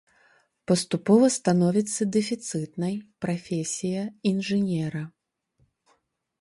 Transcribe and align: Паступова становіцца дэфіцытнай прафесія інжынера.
Паступова 0.69 1.27
становіцца 1.35 2.01
дэфіцытнай 2.15 2.97
прафесія 3.27 4.03
інжынера. 4.33 5.07